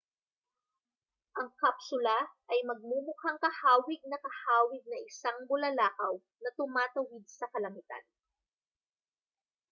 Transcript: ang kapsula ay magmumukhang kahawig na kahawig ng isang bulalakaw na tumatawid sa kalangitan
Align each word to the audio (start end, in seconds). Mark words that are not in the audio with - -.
ang 1.39 1.49
kapsula 1.61 2.19
ay 2.51 2.59
magmumukhang 2.69 3.37
kahawig 3.45 4.01
na 4.09 4.17
kahawig 4.25 4.81
ng 4.89 5.01
isang 5.09 5.37
bulalakaw 5.49 6.13
na 6.43 6.49
tumatawid 6.59 7.21
sa 7.39 7.45
kalangitan 7.53 8.01